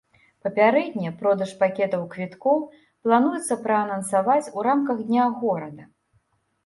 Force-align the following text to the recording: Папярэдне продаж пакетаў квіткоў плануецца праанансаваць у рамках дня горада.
Папярэдне 0.45 1.09
продаж 1.19 1.51
пакетаў 1.59 2.01
квіткоў 2.15 2.57
плануецца 3.05 3.59
праанансаваць 3.67 4.43
у 4.59 4.67
рамках 4.69 4.97
дня 5.11 5.29
горада. 5.43 5.83